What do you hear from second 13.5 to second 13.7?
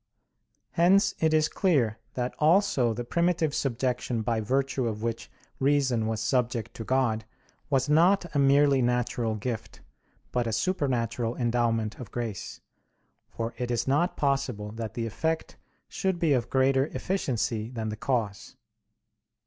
it